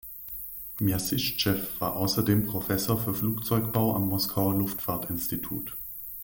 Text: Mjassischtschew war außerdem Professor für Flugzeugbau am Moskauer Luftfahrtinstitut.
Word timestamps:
Mjassischtschew 0.79 1.59
war 1.77 1.95
außerdem 1.95 2.47
Professor 2.47 2.97
für 2.97 3.13
Flugzeugbau 3.13 3.95
am 3.95 4.09
Moskauer 4.09 4.55
Luftfahrtinstitut. 4.55 5.77